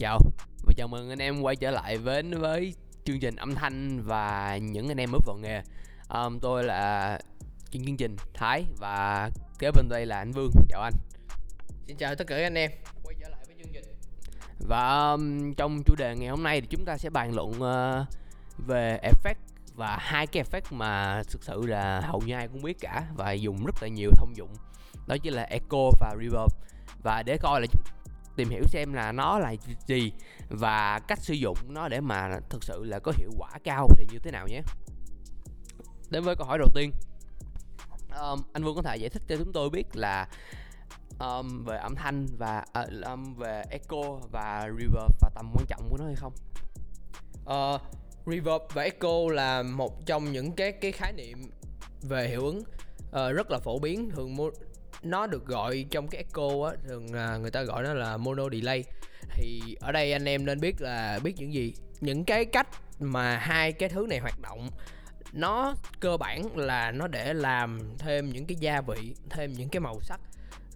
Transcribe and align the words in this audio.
Chào 0.00 0.20
và 0.62 0.72
chào 0.76 0.88
mừng 0.88 1.10
anh 1.10 1.18
em 1.18 1.40
quay 1.40 1.56
trở 1.56 1.70
lại 1.70 1.98
với 1.98 2.22
với 2.22 2.74
chương 3.04 3.20
trình 3.20 3.36
âm 3.36 3.54
thanh 3.54 4.02
và 4.02 4.56
những 4.56 4.88
anh 4.88 5.00
em 5.00 5.10
mới 5.10 5.20
vào 5.26 5.36
nghề. 5.36 5.62
Um, 6.08 6.38
tôi 6.38 6.64
là 6.64 7.18
chương 7.70 7.84
chương 7.84 7.96
trình 7.96 8.16
Thái 8.34 8.64
và 8.78 9.30
kế 9.58 9.70
bên 9.70 9.88
đây 9.88 10.06
là 10.06 10.18
anh 10.18 10.32
Vương. 10.32 10.50
Chào 10.68 10.82
anh. 10.82 10.92
Xin 11.86 11.96
chào 11.96 12.14
tất 12.14 12.26
cả 12.26 12.36
các 12.36 12.42
anh 12.42 12.54
em 12.54 12.70
quay 13.04 13.14
trở 13.20 13.28
lại 13.28 13.40
với 13.46 13.56
chương 13.58 13.72
trình. 13.72 13.84
Và 14.68 15.10
um, 15.10 15.54
trong 15.54 15.82
chủ 15.86 15.94
đề 15.98 16.16
ngày 16.16 16.28
hôm 16.28 16.42
nay 16.42 16.60
thì 16.60 16.66
chúng 16.70 16.84
ta 16.84 16.96
sẽ 16.96 17.10
bàn 17.10 17.34
luận 17.34 17.50
uh, 17.50 18.06
về 18.66 19.00
effect 19.02 19.40
và 19.74 19.96
hai 20.00 20.26
cái 20.26 20.42
effect 20.42 20.76
mà 20.76 21.22
thực 21.32 21.44
sự 21.44 21.66
là 21.66 22.00
hầu 22.00 22.20
như 22.20 22.34
ai 22.34 22.48
cũng 22.48 22.62
biết 22.62 22.80
cả 22.80 23.06
và 23.16 23.32
dùng 23.32 23.64
rất 23.64 23.82
là 23.82 23.88
nhiều 23.88 24.10
thông 24.16 24.36
dụng 24.36 24.50
đó 25.06 25.16
chính 25.22 25.32
là 25.32 25.42
echo 25.42 25.90
và 26.00 26.14
reverb 26.20 26.52
và 27.02 27.22
để 27.22 27.38
coi 27.42 27.60
là 27.60 27.66
tìm 28.36 28.48
hiểu 28.48 28.62
xem 28.66 28.92
là 28.92 29.12
nó 29.12 29.38
là 29.38 29.54
gì 29.86 30.12
và 30.48 30.98
cách 31.08 31.18
sử 31.22 31.34
dụng 31.34 31.58
nó 31.68 31.88
để 31.88 32.00
mà 32.00 32.38
thực 32.50 32.64
sự 32.64 32.84
là 32.84 32.98
có 32.98 33.12
hiệu 33.16 33.30
quả 33.38 33.50
cao 33.64 33.88
thì 33.96 34.06
như 34.12 34.18
thế 34.18 34.30
nào 34.30 34.46
nhé 34.48 34.60
đến 36.10 36.24
với 36.24 36.36
câu 36.36 36.46
hỏi 36.46 36.58
đầu 36.58 36.68
tiên 36.74 36.92
um, 38.20 38.42
anh 38.52 38.64
Vương 38.64 38.76
có 38.76 38.82
thể 38.82 38.96
giải 38.96 39.10
thích 39.10 39.22
cho 39.28 39.36
chúng 39.36 39.52
tôi 39.52 39.70
biết 39.70 39.96
là 39.96 40.28
um, 41.18 41.64
về 41.64 41.76
âm 41.76 41.94
thanh 41.94 42.26
và 42.38 42.64
uh, 42.80 43.04
um, 43.04 43.34
về 43.34 43.64
echo 43.70 44.02
và 44.32 44.68
reverb 44.78 45.12
và 45.20 45.30
tầm 45.34 45.52
quan 45.54 45.66
trọng 45.68 45.88
của 45.90 45.96
nó 45.96 46.04
hay 46.04 46.16
không? 46.16 46.32
Uh, 47.44 47.80
reverb 48.26 48.62
và 48.74 48.82
echo 48.82 49.28
là 49.30 49.62
một 49.62 50.06
trong 50.06 50.32
những 50.32 50.52
cái 50.52 50.72
cái 50.72 50.92
khái 50.92 51.12
niệm 51.12 51.38
về 52.02 52.28
hiệu 52.28 52.44
ứng 52.44 52.58
uh, 52.58 53.36
rất 53.36 53.50
là 53.50 53.58
phổ 53.58 53.78
biến 53.78 54.10
thường 54.10 54.36
nó 55.02 55.26
được 55.26 55.46
gọi 55.46 55.86
trong 55.90 56.08
cái 56.08 56.18
echo 56.18 56.66
á, 56.66 56.76
thường 56.84 57.14
là 57.14 57.36
người 57.36 57.50
ta 57.50 57.62
gọi 57.62 57.82
nó 57.82 57.94
là 57.94 58.16
mono 58.16 58.48
delay. 58.52 58.84
Thì 59.30 59.76
ở 59.80 59.92
đây 59.92 60.12
anh 60.12 60.28
em 60.28 60.46
nên 60.46 60.60
biết 60.60 60.80
là 60.80 61.18
biết 61.22 61.34
những 61.36 61.54
gì? 61.54 61.74
Những 62.00 62.24
cái 62.24 62.44
cách 62.44 62.68
mà 62.98 63.38
hai 63.38 63.72
cái 63.72 63.88
thứ 63.88 64.06
này 64.08 64.18
hoạt 64.18 64.40
động, 64.40 64.70
nó 65.32 65.74
cơ 66.00 66.16
bản 66.16 66.56
là 66.56 66.90
nó 66.90 67.06
để 67.06 67.34
làm 67.34 67.80
thêm 67.98 68.32
những 68.32 68.46
cái 68.46 68.56
gia 68.60 68.80
vị, 68.80 69.14
thêm 69.30 69.52
những 69.52 69.68
cái 69.68 69.80
màu 69.80 70.00
sắc 70.00 70.20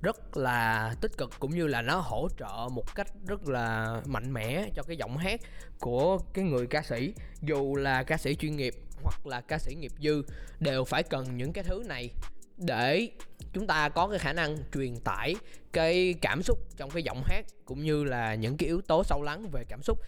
rất 0.02 0.36
là 0.36 0.94
tích 1.00 1.16
cực, 1.18 1.30
cũng 1.38 1.50
như 1.50 1.66
là 1.66 1.82
nó 1.82 1.96
hỗ 1.96 2.28
trợ 2.38 2.68
một 2.70 2.94
cách 2.94 3.08
rất 3.26 3.48
là 3.48 4.00
mạnh 4.06 4.32
mẽ 4.32 4.68
cho 4.74 4.82
cái 4.82 4.96
giọng 4.96 5.16
hát 5.16 5.40
của 5.78 6.18
cái 6.18 6.44
người 6.44 6.66
ca 6.66 6.82
sĩ. 6.82 7.14
Dù 7.42 7.76
là 7.76 8.02
ca 8.02 8.16
sĩ 8.16 8.34
chuyên 8.34 8.56
nghiệp 8.56 8.74
hoặc 9.02 9.26
là 9.26 9.40
ca 9.40 9.58
sĩ 9.58 9.74
nghiệp 9.74 9.92
dư, 9.98 10.22
đều 10.60 10.84
phải 10.84 11.02
cần 11.02 11.36
những 11.36 11.52
cái 11.52 11.64
thứ 11.64 11.82
này 11.86 12.10
để 12.56 13.08
chúng 13.54 13.66
ta 13.66 13.88
có 13.88 14.08
cái 14.08 14.18
khả 14.18 14.32
năng 14.32 14.56
truyền 14.72 14.96
tải 15.04 15.34
cái 15.72 16.14
cảm 16.20 16.42
xúc 16.42 16.58
trong 16.76 16.90
cái 16.90 17.02
giọng 17.02 17.22
hát 17.24 17.44
cũng 17.64 17.84
như 17.84 18.04
là 18.04 18.34
những 18.34 18.56
cái 18.56 18.66
yếu 18.66 18.80
tố 18.80 19.04
sâu 19.04 19.22
lắng 19.22 19.50
về 19.50 19.64
cảm 19.68 19.82
xúc 19.82 19.98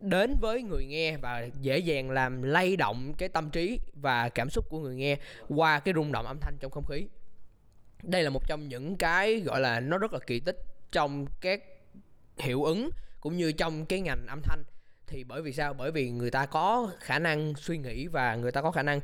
đến 0.00 0.36
với 0.40 0.62
người 0.62 0.84
nghe 0.84 1.16
và 1.16 1.48
dễ 1.60 1.78
dàng 1.78 2.10
làm 2.10 2.42
lay 2.42 2.76
động 2.76 3.14
cái 3.18 3.28
tâm 3.28 3.50
trí 3.50 3.78
và 3.94 4.28
cảm 4.28 4.50
xúc 4.50 4.64
của 4.68 4.78
người 4.78 4.94
nghe 4.94 5.18
qua 5.48 5.80
cái 5.80 5.94
rung 5.94 6.12
động 6.12 6.26
âm 6.26 6.38
thanh 6.40 6.56
trong 6.60 6.70
không 6.70 6.84
khí. 6.84 7.06
Đây 8.02 8.22
là 8.22 8.30
một 8.30 8.48
trong 8.48 8.68
những 8.68 8.96
cái, 8.96 9.40
gọi 9.40 9.60
là, 9.60 9.80
nó 9.80 9.98
rất 9.98 10.12
là 10.12 10.18
kỳ 10.26 10.40
tích 10.40 10.56
trong 10.92 11.26
các 11.40 11.62
hiệu 12.38 12.64
ứng 12.64 12.90
cũng 13.20 13.36
như 13.36 13.52
trong 13.52 13.86
cái 13.86 14.00
ngành 14.00 14.26
âm 14.26 14.40
thanh. 14.42 14.62
Thì 15.06 15.24
bởi 15.24 15.42
vì 15.42 15.52
sao? 15.52 15.74
Bởi 15.74 15.90
vì 15.90 16.10
người 16.10 16.30
ta 16.30 16.46
có 16.46 16.90
khả 17.00 17.18
năng 17.18 17.54
suy 17.54 17.78
nghĩ 17.78 18.06
và 18.06 18.34
người 18.36 18.52
ta 18.52 18.62
có 18.62 18.70
khả 18.70 18.82
năng 18.82 19.00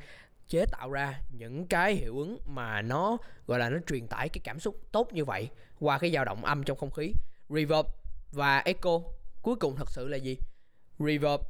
chế 0.48 0.66
tạo 0.66 0.90
ra 0.90 1.20
những 1.30 1.66
cái 1.66 1.94
hiệu 1.94 2.18
ứng 2.18 2.38
mà 2.46 2.82
nó, 2.82 3.16
gọi 3.46 3.58
là, 3.58 3.70
nó 3.70 3.78
truyền 3.86 4.06
tải 4.06 4.28
cái 4.28 4.40
cảm 4.44 4.60
xúc 4.60 4.76
tốt 4.92 5.12
như 5.12 5.24
vậy 5.24 5.48
qua 5.80 5.98
cái 5.98 6.10
dao 6.10 6.24
động 6.24 6.44
âm 6.44 6.64
trong 6.64 6.78
không 6.78 6.90
khí. 6.90 7.12
Reverb 7.48 7.86
và 8.32 8.58
echo 8.58 9.00
cuối 9.42 9.56
cùng 9.56 9.76
thật 9.76 9.90
sự 9.90 10.08
là 10.08 10.16
gì? 10.16 10.36
Reverb 10.98 11.40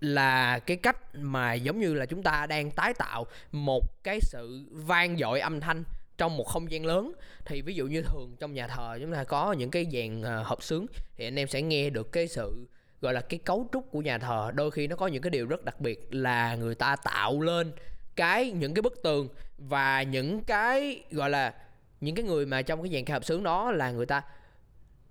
là 0.00 0.58
cái 0.58 0.76
cách 0.76 0.96
mà 1.14 1.54
giống 1.54 1.80
như 1.80 1.94
là 1.94 2.06
chúng 2.06 2.22
ta 2.22 2.46
đang 2.46 2.70
tái 2.70 2.94
tạo 2.94 3.26
một 3.52 4.04
cái 4.04 4.20
sự 4.20 4.66
vang 4.70 5.18
dội 5.18 5.40
âm 5.40 5.60
thanh 5.60 5.84
trong 6.18 6.36
một 6.36 6.44
không 6.44 6.70
gian 6.70 6.86
lớn. 6.86 7.12
Thì 7.44 7.62
ví 7.62 7.74
dụ 7.74 7.86
như 7.86 8.02
thường 8.02 8.36
trong 8.40 8.54
nhà 8.54 8.66
thờ 8.66 8.98
chúng 9.00 9.12
ta 9.12 9.24
có 9.24 9.52
những 9.52 9.70
cái 9.70 9.86
dàn 9.92 10.22
ờ, 10.22 10.42
hộp 10.42 10.62
sướng 10.62 10.86
thì 11.16 11.26
anh 11.26 11.38
em 11.38 11.48
sẽ 11.48 11.62
nghe 11.62 11.90
được 11.90 12.12
cái 12.12 12.28
sự, 12.28 12.68
gọi 13.00 13.14
là, 13.14 13.20
cái 13.20 13.40
cấu 13.44 13.68
trúc 13.72 13.90
của 13.90 14.00
nhà 14.00 14.18
thờ. 14.18 14.50
Đôi 14.54 14.70
khi 14.70 14.86
nó 14.86 14.96
có 14.96 15.06
những 15.06 15.22
cái 15.22 15.30
điều 15.30 15.46
rất 15.46 15.64
đặc 15.64 15.80
biệt 15.80 16.14
là 16.14 16.54
người 16.54 16.74
ta 16.74 16.96
tạo 16.96 17.40
lên 17.40 17.72
cái, 18.16 18.50
những 18.50 18.74
cái 18.74 18.82
bức 18.82 19.02
tường 19.02 19.28
và 19.58 20.02
những 20.02 20.40
cái, 20.44 21.04
gọi 21.10 21.30
là, 21.30 21.54
những 22.00 22.14
cái 22.14 22.24
người 22.24 22.46
mà 22.46 22.62
trong 22.62 22.82
cái 22.82 22.92
dàn 22.92 23.04
ca 23.04 23.14
hợp 23.14 23.24
sướng 23.24 23.42
đó 23.42 23.72
là 23.72 23.90
người 23.90 24.06
ta 24.06 24.22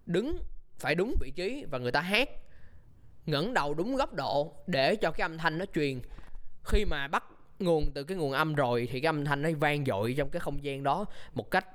đứng, 0.05 0.37
phải 0.79 0.95
đúng 0.95 1.15
vị 1.19 1.31
trí 1.35 1.65
và 1.71 1.77
người 1.77 1.91
ta 1.91 2.01
hát, 2.01 2.29
ngẩng 3.25 3.53
đầu 3.53 3.73
đúng 3.73 3.95
góc 3.95 4.13
độ 4.13 4.53
để 4.67 4.95
cho 4.95 5.11
cái 5.11 5.25
âm 5.25 5.37
thanh 5.37 5.57
nó 5.57 5.65
truyền. 5.75 5.99
Khi 6.63 6.85
mà 6.85 7.07
bắt 7.07 7.23
nguồn 7.59 7.91
từ 7.93 8.03
cái 8.03 8.17
nguồn 8.17 8.31
âm 8.31 8.55
rồi 8.55 8.87
thì 8.91 8.99
cái 8.99 9.09
âm 9.09 9.25
thanh 9.25 9.41
nó 9.41 9.49
vang 9.59 9.85
dội 9.85 10.13
trong 10.17 10.29
cái 10.29 10.39
không 10.39 10.63
gian 10.63 10.83
đó 10.83 11.05
một 11.33 11.51
cách 11.51 11.65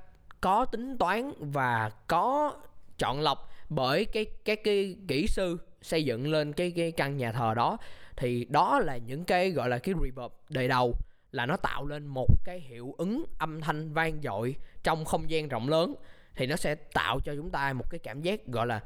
có 0.40 0.64
tính 0.64 0.98
toán 0.98 1.32
và 1.38 1.90
có 2.06 2.56
chọn 2.98 3.20
lọc 3.20 3.50
bởi 3.68 4.04
cái 4.04 4.24
cái 4.24 4.56
cái 4.56 4.96
kỹ 5.08 5.26
sư 5.26 5.58
xây 5.82 6.04
dựng 6.04 6.30
lên 6.30 6.52
cái 6.52 6.70
cái 6.76 6.92
căn 6.92 7.16
nhà 7.16 7.32
thờ 7.32 7.54
đó. 7.54 7.78
Thì 8.16 8.46
đó 8.50 8.80
là 8.80 8.96
những 8.96 9.24
cái, 9.24 9.50
gọi 9.50 9.68
là, 9.68 9.78
cái 9.78 9.94
reverb 10.04 10.32
đời 10.48 10.68
đầu 10.68 10.94
là 11.32 11.46
nó 11.46 11.56
tạo 11.56 11.86
lên 11.86 12.06
một 12.06 12.28
cái 12.44 12.60
hiệu 12.60 12.94
ứng 12.98 13.24
âm 13.38 13.60
thanh 13.60 13.92
vang 13.92 14.20
dội 14.22 14.56
trong 14.82 15.04
không 15.04 15.30
gian 15.30 15.48
rộng 15.48 15.68
lớn, 15.68 15.94
thì 16.36 16.46
nó 16.46 16.56
sẽ 16.56 16.74
tạo 16.74 17.20
cho 17.20 17.34
chúng 17.36 17.50
ta 17.50 17.72
một 17.72 17.90
cái 17.90 17.98
cảm 17.98 18.22
giác 18.22 18.46
gọi 18.46 18.66
là 18.66 18.80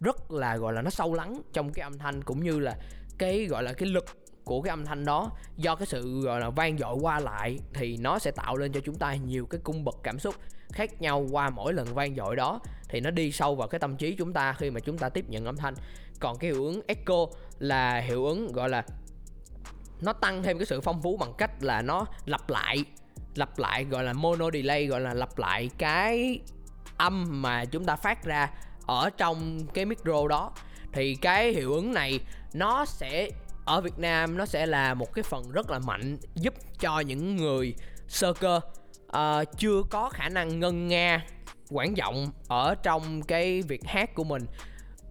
rất 0.00 0.30
là 0.30 0.56
gọi 0.56 0.72
là 0.72 0.82
nó 0.82 0.90
sâu 0.90 1.14
lắng 1.14 1.40
trong 1.52 1.72
cái 1.72 1.82
âm 1.82 1.98
thanh 1.98 2.24
cũng 2.24 2.44
như 2.44 2.58
là 2.58 2.76
cái 3.18 3.46
gọi 3.46 3.62
là 3.62 3.72
cái 3.72 3.88
lực 3.88 4.04
của 4.44 4.60
cái 4.60 4.70
âm 4.70 4.84
thanh 4.84 5.04
đó. 5.04 5.30
Do 5.56 5.76
cái 5.76 5.86
sự 5.86 6.20
gọi 6.20 6.40
là 6.40 6.50
vang 6.50 6.78
dội 6.78 6.96
qua 7.00 7.20
lại 7.20 7.58
thì 7.74 7.96
nó 7.96 8.18
sẽ 8.18 8.30
tạo 8.30 8.56
lên 8.56 8.72
cho 8.72 8.80
chúng 8.80 8.94
ta 8.94 9.14
nhiều 9.14 9.46
cái 9.46 9.60
cung 9.64 9.84
bậc 9.84 9.96
cảm 10.02 10.18
xúc 10.18 10.34
khác 10.72 11.00
nhau 11.00 11.26
qua 11.30 11.50
mỗi 11.50 11.72
lần 11.72 11.94
vang 11.94 12.14
dội 12.14 12.36
đó, 12.36 12.60
thì 12.88 13.00
nó 13.00 13.10
đi 13.10 13.32
sâu 13.32 13.54
vào 13.54 13.68
cái 13.68 13.78
tâm 13.78 13.96
trí 13.96 14.14
chúng 14.16 14.32
ta 14.32 14.52
khi 14.52 14.70
mà 14.70 14.80
chúng 14.80 14.98
ta 14.98 15.08
tiếp 15.08 15.24
nhận 15.28 15.44
âm 15.44 15.56
thanh. 15.56 15.74
Còn 16.20 16.38
cái 16.38 16.50
hiệu 16.50 16.64
ứng 16.64 16.80
echo 16.86 17.26
là 17.58 18.00
hiệu 18.00 18.26
ứng 18.26 18.52
gọi 18.52 18.68
là 18.68 18.84
nó 20.00 20.12
tăng 20.12 20.42
thêm 20.42 20.58
cái 20.58 20.66
sự 20.66 20.80
phong 20.80 21.02
phú 21.02 21.16
bằng 21.16 21.32
cách 21.38 21.50
là 21.62 21.82
nó 21.82 22.06
lặp 22.26 22.50
lại 22.50 22.84
lặp 23.34 23.58
lại 23.58 23.84
gọi 23.84 24.04
là 24.04 24.12
mono 24.12 24.50
delay 24.50 24.86
gọi 24.86 25.00
là 25.00 25.14
lặp 25.14 25.38
lại 25.38 25.70
cái 25.78 26.40
âm 26.96 27.42
mà 27.42 27.64
chúng 27.64 27.84
ta 27.84 27.96
phát 27.96 28.24
ra 28.24 28.50
ở 28.86 29.10
trong 29.16 29.66
cái 29.74 29.84
micro 29.84 30.28
đó. 30.28 30.52
Thì 30.92 31.14
cái 31.14 31.52
hiệu 31.52 31.72
ứng 31.72 31.92
này 31.92 32.20
nó 32.52 32.84
sẽ 32.84 33.28
ở 33.64 33.80
Việt 33.80 33.98
Nam 33.98 34.36
nó 34.36 34.46
sẽ 34.46 34.66
là 34.66 34.94
một 34.94 35.14
cái 35.14 35.22
phần 35.22 35.50
rất 35.50 35.70
là 35.70 35.78
mạnh 35.78 36.18
giúp 36.34 36.54
cho 36.80 37.00
những 37.00 37.36
người 37.36 37.74
sơ 38.08 38.32
cơ 38.32 38.60
uh, 39.06 39.58
chưa 39.58 39.82
có 39.90 40.10
khả 40.10 40.28
năng 40.28 40.60
ngân 40.60 40.88
nga 40.88 41.26
quản 41.70 41.96
giọng 41.96 42.30
ở 42.48 42.74
trong 42.74 43.22
cái 43.22 43.62
việc 43.62 43.84
hát 43.84 44.14
của 44.14 44.24
mình 44.24 44.46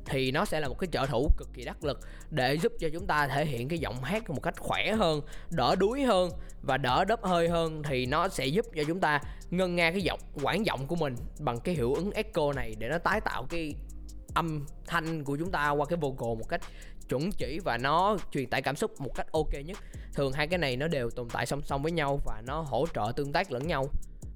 thì 0.06 0.32
nó 0.32 0.46
sẽ 0.46 0.60
là 0.60 0.68
một 0.68 0.80
cái 0.80 0.88
trợ 0.92 1.06
thủ 1.06 1.30
cực 1.38 1.54
kỳ 1.54 1.64
đắc 1.64 1.84
lực 1.84 2.00
để 2.30 2.56
giúp 2.56 2.74
cho 2.80 2.90
chúng 2.94 3.08
ta 3.08 3.28
thể 3.28 3.46
hiện 3.46 3.68
cái 3.68 3.80
giọng 3.80 4.04
hát 4.04 4.30
một 4.30 4.44
cách 4.44 4.60
khỏe 4.60 4.92
hơn, 4.92 5.22
đỡ 5.50 5.76
đuối 5.76 6.04
hơn 6.04 6.30
và 6.62 6.78
đỡ 6.78 7.06
đớp 7.06 7.24
hơi 7.24 7.50
hơn 7.50 7.84
thì 7.84 8.06
nó 8.06 8.28
sẽ 8.28 8.46
giúp 8.46 8.66
cho 8.76 8.84
chúng 8.88 9.00
ta 9.00 9.22
ngân 9.50 9.76
nga 9.76 9.92
cái 9.92 10.02
giọng 10.02 10.20
quản 10.44 10.66
giọng 10.66 10.88
của 10.88 10.96
mình 10.96 11.16
bằng 11.40 11.60
cái 11.60 11.76
hiệu 11.76 11.94
ứng 11.94 12.12
echo 12.12 12.54
này 12.54 12.76
để 12.80 12.90
nó 12.90 12.98
tái 12.98 13.22
tạo 13.22 13.46
cái 13.50 13.76
âm 14.34 14.66
thanh 14.88 15.24
của 15.24 15.38
chúng 15.38 15.52
ta 15.52 15.70
qua 15.70 15.86
cái 15.86 15.98
vocal 15.98 16.30
một 16.40 16.50
cách 16.50 16.62
chuẩn 17.10 17.32
chỉ 17.32 17.60
và 17.60 17.78
nó 17.78 18.18
truyền 18.32 18.50
tải 18.50 18.62
cảm 18.62 18.76
xúc 18.76 19.02
một 19.02 19.16
cách 19.16 19.32
ok 19.32 19.54
nhất. 19.66 19.78
Thường 20.14 20.34
hai 20.34 20.48
cái 20.48 20.58
này 20.58 20.78
nó 20.78 20.88
đều 20.88 21.10
tồn 21.10 21.30
tại 21.30 21.46
song 21.46 21.62
song 21.62 21.84
với 21.84 21.92
nhau 21.92 22.20
và 22.26 22.42
nó 22.46 22.62
hỗ 22.62 22.86
trợ 22.94 23.12
tương 23.16 23.32
tác 23.32 23.52
lẫn 23.52 23.68
nhau. 23.68 23.88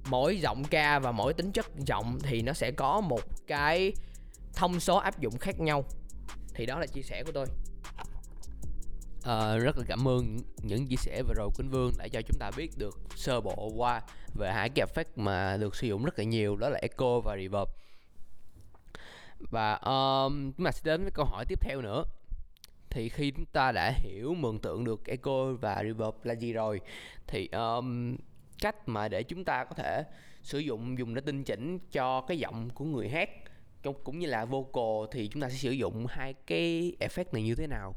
Mỗi 0.10 0.38
giọng 0.38 0.64
ca 0.64 1.00
và 1.00 1.12
mỗi 1.12 1.34
tính 1.34 1.52
chất 1.52 1.66
giọng 1.78 2.20
thì 2.24 2.42
nó 2.42 2.54
sẽ 2.54 2.72
có 2.72 3.02
một 3.02 3.22
cái 3.48 3.94
thông 4.56 4.80
số 4.80 4.98
áp 4.98 5.20
dụng 5.20 5.38
khác 5.38 5.60
nhau. 5.60 5.86
Thì 6.54 6.66
đó 6.66 6.80
là 6.80 6.86
chia 6.88 7.02
sẻ 7.02 7.24
của 7.24 7.32
tôi. 7.32 7.46
À, 9.24 9.58
rất 9.58 9.78
là 9.78 9.84
cảm 9.88 10.08
ơn 10.08 10.38
những 10.64 10.88
chia 10.88 10.96
sẻ 10.96 11.24
vừa 11.28 11.34
rồi 11.34 11.50
của 11.56 11.64
anh 11.64 11.70
Vương 11.70 11.92
đã 11.98 12.08
cho 12.08 12.22
chúng 12.22 12.40
ta 12.40 12.52
biết 12.58 12.72
được 12.78 13.00
sơ 13.16 13.42
bộ 13.42 13.72
qua 13.76 14.02
về 14.36 14.52
hai 14.52 14.70
cái 14.70 14.88
effect 14.88 15.10
mà 15.16 15.58
được 15.58 15.76
sử 15.76 15.88
dụng 15.88 16.04
rất 16.04 16.20
là 16.20 16.26
nhiều 16.26 16.56
đó 16.56 16.70
là 16.70 16.80
echo 16.82 17.20
và 17.20 17.38
reverb. 17.38 17.70
Và 19.40 19.74
um, 19.74 20.52
chúng 20.52 20.66
ta 20.66 20.72
sẽ 20.72 20.82
đến 20.84 21.02
với 21.02 21.12
câu 21.12 21.26
hỏi 21.26 21.46
tiếp 21.48 21.60
theo 21.62 21.82
nữa. 21.82 22.04
Thì 22.90 23.10
khi 23.10 23.32
chúng 23.32 23.46
ta 23.46 23.72
đã 23.72 23.92
hiểu 23.92 24.34
mường 24.34 24.60
tượng 24.60 24.84
được 24.84 25.06
echo 25.06 25.54
và 25.62 25.84
reverb 25.84 26.16
là 26.24 26.34
gì 26.34 26.54
rồi 26.54 26.82
thì 27.28 27.48
um, 27.48 28.16
cách 28.62 28.90
mà 28.90 29.08
để 29.08 29.24
chúng 29.24 29.46
ta 29.46 29.64
có 29.64 29.76
thể 29.76 30.04
sử 30.44 30.60
dụng 30.60 30.98
dùng 30.98 31.14
để 31.14 31.22
tinh 31.26 31.44
chỉnh 31.44 31.80
cho 31.92 32.22
cái 32.22 32.40
giọng 32.40 32.70
của 32.70 32.86
người 32.86 33.10
hát 33.10 33.30
cũng 34.04 34.20
như 34.20 34.28
là 34.28 34.46
vocal 34.46 35.12
thì 35.12 35.28
chúng 35.28 35.42
ta 35.42 35.50
sẽ 35.50 35.56
sử 35.56 35.72
dụng 35.72 36.06
hai 36.10 36.34
cái 36.48 36.94
effect 37.00 37.26
này 37.32 37.44
như 37.44 37.56
thế 37.56 37.68
nào? 37.68 37.96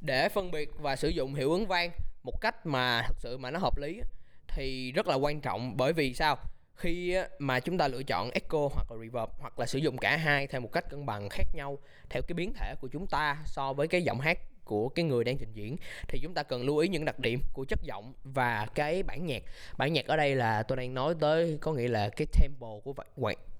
Để 0.00 0.28
phân 0.28 0.50
biệt 0.50 0.70
và 0.78 0.96
sử 0.96 1.08
dụng 1.08 1.34
hiệu 1.34 1.52
ứng 1.52 1.66
vang 1.66 1.90
một 2.22 2.40
cách 2.40 2.66
mà 2.66 3.02
thật 3.06 3.14
sự 3.18 3.38
mà 3.38 3.50
nó 3.50 3.58
hợp 3.58 3.78
lý 3.78 4.00
thì 4.48 4.92
rất 4.92 5.06
là 5.06 5.14
quan 5.14 5.40
trọng. 5.40 5.76
Bởi 5.76 5.92
vì 5.92 6.14
sao? 6.14 6.36
Khi 6.74 7.16
mà 7.38 7.60
chúng 7.60 7.78
ta 7.78 7.88
lựa 7.88 8.02
chọn 8.02 8.30
echo 8.30 8.68
hoặc 8.72 8.92
là 8.92 8.96
reverb 8.98 9.30
hoặc 9.38 9.58
là 9.58 9.66
sử 9.66 9.78
dụng 9.78 9.98
cả 9.98 10.16
hai 10.16 10.46
theo 10.46 10.60
một 10.60 10.72
cách 10.72 10.84
cân 10.90 11.06
bằng 11.06 11.28
khác 11.28 11.44
nhau, 11.54 11.78
theo 12.10 12.22
cái 12.22 12.34
biến 12.34 12.52
thể 12.54 12.74
của 12.80 12.88
chúng 12.88 13.06
ta 13.06 13.42
so 13.46 13.72
với 13.72 13.88
cái 13.88 14.02
giọng 14.02 14.20
hát 14.20 14.38
của 14.64 14.88
cái 14.88 15.04
người 15.04 15.24
đang 15.24 15.38
trình 15.38 15.52
diễn, 15.52 15.76
thì 16.08 16.18
chúng 16.22 16.34
ta 16.34 16.42
cần 16.42 16.62
lưu 16.62 16.78
ý 16.78 16.88
những 16.88 17.04
đặc 17.04 17.18
điểm 17.18 17.40
của 17.52 17.64
chất 17.68 17.78
giọng 17.82 18.12
và 18.24 18.66
cái 18.74 19.02
bản 19.02 19.26
nhạc. 19.26 19.42
Bản 19.78 19.92
nhạc 19.92 20.06
ở 20.06 20.16
đây 20.16 20.34
là 20.34 20.62
tôi 20.62 20.76
đang 20.76 20.94
nói 20.94 21.14
tới 21.20 21.58
có 21.60 21.72
nghĩa 21.72 21.88
là 21.88 22.08
cái 22.08 22.26
tempo 22.26 22.68
của 22.84 22.94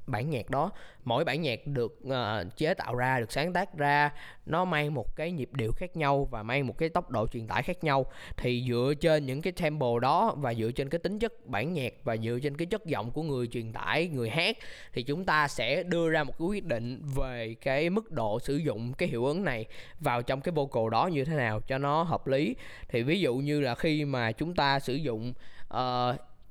bản 0.06 0.30
nhạc 0.30 0.50
đó. 0.50 0.70
Mỗi 1.04 1.24
bản 1.24 1.42
nhạc 1.42 1.66
được 1.66 1.98
uh, 2.06 2.56
chế 2.56 2.74
tạo 2.74 2.94
ra 2.94 3.20
được 3.20 3.32
sáng 3.32 3.52
tác 3.52 3.74
ra 3.74 4.10
nó 4.46 4.64
mang 4.64 4.94
một 4.94 5.16
cái 5.16 5.32
nhịp 5.32 5.50
điệu 5.52 5.72
khác 5.72 5.96
nhau 5.96 6.28
và 6.30 6.42
mang 6.42 6.66
một 6.66 6.78
cái 6.78 6.88
tốc 6.88 7.10
độ 7.10 7.26
truyền 7.26 7.46
tải 7.46 7.62
khác 7.62 7.84
nhau. 7.84 8.06
Thì 8.36 8.64
dựa 8.68 8.94
trên 9.00 9.26
những 9.26 9.42
cái 9.42 9.52
tempo 9.52 9.98
đó 9.98 10.34
và 10.38 10.54
dựa 10.54 10.70
trên 10.70 10.88
cái 10.88 10.98
tính 10.98 11.18
chất 11.18 11.46
bản 11.46 11.72
nhạc 11.72 11.92
và 12.04 12.16
dựa 12.16 12.38
trên 12.42 12.56
cái 12.56 12.66
chất 12.66 12.86
giọng 12.86 13.10
của 13.10 13.22
người 13.22 13.46
truyền 13.46 13.72
tải 13.72 14.08
người 14.08 14.30
hát 14.30 14.56
thì 14.92 15.02
chúng 15.02 15.24
ta 15.24 15.48
sẽ 15.48 15.82
đưa 15.82 16.10
ra 16.10 16.24
một 16.24 16.38
cái 16.38 16.46
quyết 16.46 16.64
định 16.64 17.02
về 17.16 17.54
cái 17.60 17.90
mức 17.90 18.12
độ 18.12 18.40
sử 18.40 18.56
dụng 18.56 18.92
cái 18.92 19.08
hiệu 19.08 19.24
ứng 19.24 19.44
này 19.44 19.66
vào 20.00 20.22
trong 20.22 20.40
cái 20.40 20.52
vocal 20.52 20.90
đó 20.92 21.06
như 21.06 21.24
thế 21.24 21.36
nào 21.36 21.60
cho 21.60 21.78
nó 21.78 22.02
hợp 22.02 22.26
lý. 22.26 22.56
Thì 22.88 23.02
ví 23.02 23.20
dụ 23.20 23.34
như 23.34 23.60
là 23.60 23.74
khi 23.74 24.04
mà 24.04 24.32
chúng 24.32 24.54
ta 24.54 24.80
sử 24.80 24.94
dụng 24.94 25.32
uh, 25.74 25.80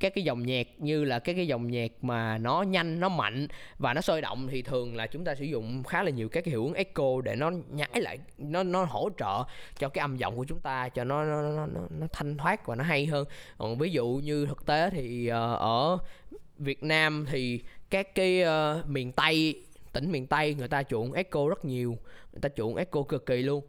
các 0.03 0.13
cái 0.15 0.23
dòng 0.23 0.45
nhạc 0.45 0.67
như 0.77 1.03
là 1.03 1.19
các 1.19 1.33
cái 1.33 1.47
dòng 1.47 1.71
nhạc 1.71 1.91
mà 2.01 2.37
nó 2.37 2.61
nhanh 2.61 2.99
nó 2.99 3.09
mạnh 3.09 3.47
và 3.77 3.93
nó 3.93 4.01
sôi 4.01 4.21
động 4.21 4.47
thì 4.51 4.61
thường 4.61 4.95
là 4.95 5.07
chúng 5.07 5.23
ta 5.23 5.35
sử 5.35 5.45
dụng 5.45 5.83
khá 5.83 6.03
là 6.03 6.09
nhiều 6.09 6.29
các 6.29 6.43
cái 6.45 6.51
hiệu 6.51 6.63
ứng 6.63 6.73
echo 6.73 7.21
để 7.23 7.35
nó 7.35 7.51
nhái 7.71 8.01
lại 8.01 8.19
nó 8.37 8.63
nó 8.63 8.83
hỗ 8.83 9.09
trợ 9.17 9.43
cho 9.79 9.89
cái 9.89 10.01
âm 10.01 10.17
giọng 10.17 10.37
của 10.37 10.45
chúng 10.45 10.59
ta 10.59 10.89
cho 10.89 11.03
nó 11.03 11.23
nó 11.23 11.41
nó, 11.41 11.65
nó, 11.65 11.81
nó 11.99 12.07
thanh 12.13 12.37
thoát 12.37 12.67
và 12.67 12.75
nó 12.75 12.83
hay 12.83 13.05
hơn. 13.05 13.25
Còn 13.57 13.77
ví 13.77 13.91
dụ 13.91 14.21
như 14.23 14.45
thực 14.45 14.65
tế 14.65 14.89
thì 14.89 15.29
uh, 15.29 15.33
ở 15.59 15.97
Việt 16.57 16.83
Nam 16.83 17.25
thì 17.29 17.61
các 17.89 18.15
cái 18.15 18.43
uh, 18.43 18.87
miền 18.87 19.11
Tây 19.11 19.63
tỉnh 19.93 20.11
miền 20.11 20.27
Tây 20.27 20.53
người 20.53 20.67
ta 20.67 20.83
chuộng 20.83 21.13
echo 21.13 21.47
rất 21.49 21.65
nhiều 21.65 21.97
người 22.31 22.41
ta 22.41 22.49
chuộng 22.49 22.75
echo 22.75 23.03
cực 23.03 23.25
kỳ 23.25 23.41
luôn 23.41 23.63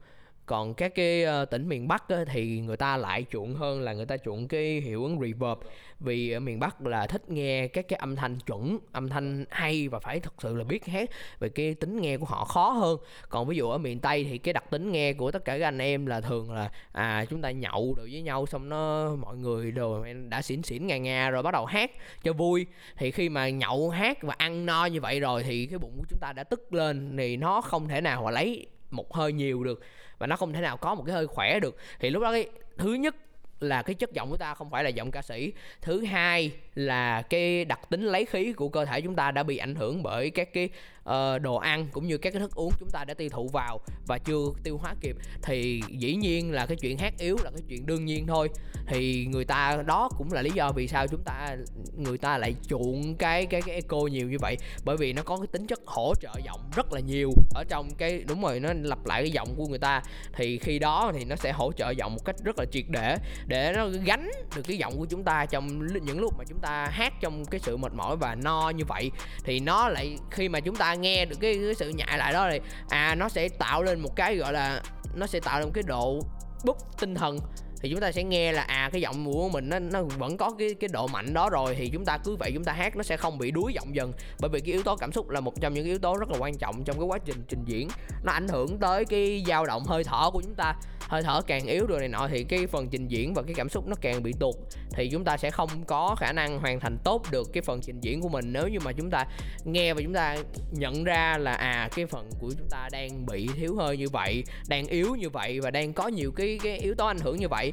còn 0.47 0.75
các 0.75 0.95
cái 0.95 1.25
uh, 1.43 1.51
tỉnh 1.51 1.69
miền 1.69 1.89
Bắc 1.89 2.09
á, 2.09 2.25
thì 2.27 2.61
người 2.61 2.77
ta 2.77 2.97
lại 2.97 3.25
chuộng 3.31 3.55
hơn 3.55 3.81
là 3.81 3.93
người 3.93 4.07
ta 4.07 4.17
chuộng 4.17 4.49
cái 4.49 4.81
hiệu 4.81 5.03
ứng 5.03 5.21
reverb. 5.21 5.59
Vì 6.01 6.31
ở 6.31 6.41
miền 6.41 6.61
Bắc 6.61 6.87
là 6.87 7.07
thích 7.07 7.31
nghe 7.31 7.69
các 7.69 7.89
cái 7.89 7.97
âm 7.97 8.17
thanh 8.17 8.39
chuẩn 8.41 8.79
âm 8.93 9.09
thanh 9.09 9.45
hay 9.51 9.89
và 9.89 9.99
phải 9.99 10.21
thực 10.21 10.35
sự 10.39 10.57
là 10.57 10.65
biết 10.65 10.87
hát 10.87 11.11
về 11.39 11.49
cái 11.49 11.75
tính 11.75 12.01
nghe 12.01 12.17
của 12.17 12.27
họ 12.27 12.45
khó 12.45 12.71
hơn. 12.71 12.99
Còn 13.29 13.47
ví 13.47 13.57
dụ 13.57 13.71
ở 13.71 13.79
miền 13.79 14.01
Tây 14.01 14.25
thì 14.31 14.39
cái 14.39 14.55
đặc 14.55 14.65
tính 14.71 14.93
nghe 14.93 15.13
của 15.13 15.31
tất 15.31 15.45
cả 15.45 15.59
các 15.59 15.65
anh 15.65 15.79
em 15.79 16.07
là 16.07 16.21
thường 16.21 16.53
là 16.53 16.71
à 16.93 17.25
chúng 17.31 17.43
ta 17.43 17.51
nhậu 17.51 17.95
được 17.97 18.09
với 18.13 18.23
nhau 18.23 18.47
xong 18.47 18.69
nó 18.69 19.15
mọi 19.17 19.37
người 19.37 19.71
đều 19.71 20.05
đã 20.29 20.43
xỉn 20.43 20.63
xỉn 20.63 20.87
ngà 20.87 20.99
ngà 20.99 21.31
rồi 21.31 21.43
bắt 21.43 21.51
đầu 21.51 21.67
hát 21.67 21.91
cho 22.23 22.33
vui. 22.33 22.67
Thì 22.97 23.11
khi 23.11 23.29
mà 23.29 23.49
nhậu 23.49 23.91
hát 23.91 24.23
và 24.23 24.35
ăn 24.39 24.67
no 24.67 24.87
như 24.87 25.01
vậy 25.01 25.21
rồi 25.21 25.43
thì 25.43 25.67
cái 25.67 25.79
bụng 25.79 25.95
của 25.99 26.05
chúng 26.11 26.21
ta 26.21 26.33
đã 26.33 26.45
tức 26.45 26.75
lên 26.75 27.17
thì 27.19 27.37
nó 27.37 27.61
không 27.61 27.89
thể 27.89 28.01
nào 28.01 28.23
mà 28.25 28.31
lấy 28.31 28.67
một 28.95 29.15
hơi 29.15 29.33
nhiều 29.33 29.65
được 29.65 29.81
và 30.19 30.27
nó 30.27 30.37
không 30.37 30.53
thể 30.53 30.61
nào 30.61 30.77
có 30.77 30.95
một 30.95 31.03
cái 31.07 31.15
hơi 31.15 31.27
khỏe 31.27 31.61
được. 31.61 31.77
Thì 32.01 32.11
lúc 32.11 32.23
đó 32.23 32.33
cái 32.33 32.49
thứ 32.79 32.95
nhất 32.95 33.17
là 33.61 33.83
cái 33.83 33.95
chất 33.95 34.13
giọng 34.13 34.31
của 34.31 34.37
ta 34.37 34.55
không 34.55 34.71
phải 34.71 34.85
là 34.85 34.91
giọng 34.91 35.11
ca 35.11 35.23
sĩ. 35.23 35.53
Thứ 35.81 36.05
hai 36.05 36.53
là 36.75 37.23
cái 37.23 37.65
đặc 37.65 37.81
tính 37.91 38.03
lấy 38.03 38.25
khí 38.25 38.53
của 38.53 38.69
cơ 38.69 38.85
thể 38.85 39.01
chúng 39.01 39.17
ta 39.17 39.31
đã 39.31 39.43
bị 39.43 39.57
ảnh 39.57 39.75
hưởng 39.75 40.03
bởi 40.03 40.31
các 40.31 40.53
cái 40.53 40.69
uh, 41.11 41.43
đồ 41.43 41.57
ăn 41.57 41.89
cũng 41.93 42.07
như 42.07 42.19
các 42.19 42.33
cái 42.33 42.41
thức 42.41 42.55
uống 42.55 42.73
chúng 42.81 42.91
ta 42.93 43.05
đã 43.05 43.15
tiêu 43.15 43.29
thụ 43.29 43.49
vào 43.49 43.81
và 44.07 44.19
chưa 44.19 44.45
tiêu 44.63 44.79
hóa 44.79 44.95
kịp 45.01 45.17
thì 45.43 45.83
dĩ 45.89 46.17
nhiên 46.17 46.53
là 46.53 46.67
cái 46.67 46.77
chuyện 46.77 46.99
hát 46.99 47.15
yếu 47.19 47.37
là 47.45 47.51
cái 47.51 47.63
chuyện 47.69 47.87
đương 47.87 48.05
nhiên 48.05 48.27
thôi. 48.27 48.49
Thì 48.87 49.27
người 49.27 49.45
ta 49.45 49.83
đó 49.87 50.09
cũng 50.19 50.33
là 50.33 50.43
lý 50.43 50.51
do 50.55 50.73
vì 50.73 50.89
sao 50.89 51.07
chúng 51.07 51.23
ta 51.25 51.57
người 51.97 52.19
ta 52.19 52.39
lại 52.39 52.55
chuộng 52.69 53.17
cái 53.17 53.47
cái 53.47 53.63
cái 53.63 53.75
echo 53.75 53.97
nhiều 53.97 54.29
như 54.29 54.37
vậy. 54.41 54.57
Bởi 54.85 54.97
vì 54.97 55.13
nó 55.13 55.23
có 55.23 55.37
cái 55.37 55.47
tính 55.47 55.67
chất 55.67 55.81
hỗ 55.87 56.15
trợ 56.21 56.33
giọng 56.45 56.61
rất 56.77 56.93
là 56.93 57.01
nhiều 57.01 57.31
ở 57.55 57.65
trong 57.69 57.91
cái 57.99 58.25
đúng 58.29 58.43
rồi 58.43 58.61
nó 58.61 58.73
lặp 58.83 59.07
lại 59.07 59.23
cái 59.23 59.31
giọng 59.31 59.55
của 59.57 59.67
người 59.67 59.79
ta. 59.79 60.03
Thì 60.33 60.59
khi 60.59 60.79
đó 60.79 61.13
thì 61.15 61.25
nó 61.25 61.37
sẽ 61.37 61.53
hỗ 61.53 61.73
trợ 61.73 61.91
giọng 61.91 62.15
một 62.15 62.25
cách 62.25 62.37
rất 62.45 62.59
là 62.59 62.65
triệt 62.73 62.85
để 62.89 63.17
để 63.47 63.73
nó 63.77 63.89
gánh 64.05 64.31
được 64.57 64.63
cái 64.63 64.79
giọng 64.79 64.99
của 64.99 65.07
chúng 65.07 65.25
ta 65.25 65.47
trong 65.47 65.87
những 65.87 66.21
lúc 66.21 66.35
mà 66.39 66.45
chúng 66.49 66.59
ta 66.59 66.87
hát 66.91 67.13
trong 67.21 67.45
cái 67.45 67.61
sự 67.61 67.77
mệt 67.77 67.93
mỏi 67.95 68.17
và 68.17 68.35
no 68.35 68.71
như 68.71 68.85
vậy. 68.89 69.11
Thì 69.45 69.61
nó 69.61 69.89
lại 69.89 70.17
khi 70.31 70.49
mà 70.49 70.61
chúng 70.61 70.77
ta 70.77 70.94
nghe 70.95 71.25
được 71.25 71.37
cái, 71.41 71.59
cái 71.65 71.75
sự 71.75 71.89
nhại 71.89 72.19
lại 72.19 72.33
đó 72.33 72.49
thì 72.51 72.61
à 72.89 73.15
nó 73.15 73.29
sẽ 73.29 73.49
tạo 73.49 73.83
lên 73.83 74.01
một 74.01 74.17
cái 74.17 74.37
gọi 74.37 74.53
là 74.53 74.81
nó 75.15 75.27
sẽ 75.27 75.41
tạo 75.41 75.59
lên 75.59 75.69
một 75.69 75.73
cái 75.75 75.85
độ 75.87 76.21
búp 76.65 76.77
tinh 77.01 77.15
thần 77.15 77.39
thì 77.85 77.91
chúng 77.91 78.01
ta 78.01 78.13
sẽ 78.13 78.25
nghe 78.25 78.53
là 78.53 78.63
à 78.63 78.91
cái 78.93 79.01
giọng 79.01 79.33
của 79.33 79.49
mình 79.49 79.69
nó 79.69 79.79
nó 79.79 80.03
vẫn 80.03 80.37
có 80.37 80.51
cái 80.59 80.75
cái 80.75 80.89
độ 80.93 81.07
mạnh 81.07 81.35
đó 81.35 81.51
rồi, 81.51 81.75
thì 81.79 81.89
chúng 81.89 82.05
ta 82.05 82.19
cứ 82.19 82.37
vậy 82.37 82.51
chúng 82.55 82.65
ta 82.65 82.73
hát 82.73 82.97
nó 82.97 83.03
sẽ 83.03 83.17
không 83.17 83.39
bị 83.39 83.51
đuối 83.51 83.73
giọng 83.73 83.95
dần. 83.95 84.13
Bởi 84.41 84.49
vì 84.49 84.61
cái 84.61 84.73
yếu 84.73 84.83
tố 84.83 84.97
cảm 84.97 85.13
xúc 85.13 85.31
là 85.31 85.41
một 85.41 85.61
trong 85.61 85.75
những 85.75 85.85
yếu 85.85 85.99
tố 85.99 86.17
rất 86.17 86.31
là 86.31 86.37
quan 86.39 86.59
trọng 86.59 86.85
trong 86.85 86.99
cái 86.99 87.07
quá 87.07 87.19
trình 87.25 87.43
trình 87.49 87.65
diễn. 87.67 87.89
Nó 88.25 88.33
ảnh 88.33 88.49
hưởng 88.49 88.79
tới 88.79 89.05
cái 89.05 89.45
dao 89.47 89.67
động 89.67 89.85
hơi 89.85 90.05
thở 90.05 90.31
của 90.33 90.41
chúng 90.41 90.55
ta, 90.55 90.75
hơi 91.09 91.23
thở 91.23 91.41
càng 91.47 91.67
yếu 91.67 91.87
rồi 91.87 92.01
này 92.01 92.09
nọ 92.09 92.29
thì 92.29 92.45
cái 92.45 92.67
phần 92.67 92.89
trình 92.89 93.09
diễn 93.09 93.35
và 93.35 93.43
cái 93.43 93.55
cảm 93.55 93.69
xúc 93.69 93.89
nó 93.89 93.97
càng 94.01 94.23
bị 94.23 94.33
tụt 94.41 94.55
thì 94.91 95.09
chúng 95.13 95.25
ta 95.25 95.37
sẽ 95.37 95.51
không 95.51 95.69
có 95.87 96.17
khả 96.19 96.33
năng 96.33 96.59
hoàn 96.59 96.81
thành 96.81 96.99
tốt 97.05 97.23
được 97.31 97.53
cái 97.53 97.63
phần 97.63 97.81
trình 97.81 98.01
diễn 98.01 98.21
của 98.21 98.29
mình 98.29 98.53
nếu 98.53 98.69
như 98.69 98.79
mà 98.85 98.93
chúng 98.93 99.11
ta 99.11 99.27
nghe 99.65 99.95
và 99.95 100.01
chúng 100.03 100.15
ta 100.15 100.37
nhận 100.73 101.05
ra 101.05 101.39
là 101.39 101.53
à 101.53 101.89
cái 101.97 102.07
phần 102.07 102.31
của 102.41 102.53
chúng 102.59 102.69
ta 102.71 102.89
đang 102.93 103.27
bị 103.27 103.49
thiếu 103.57 103.77
hơi 103.77 103.97
như 103.97 104.09
vậy, 104.09 104.45
đang 104.69 104.87
yếu 104.87 105.15
như 105.15 105.31
vậy 105.31 105.61
và 105.61 105.71
đang 105.71 105.93
có 105.93 106.09
nhiều 106.09 106.33
cái 106.37 106.59
cái 106.63 106.79
yếu 106.79 106.95
tố 106.95 107.07
ảnh 107.07 107.19
hưởng 107.19 107.39
như 107.41 107.49
vậy 107.49 107.73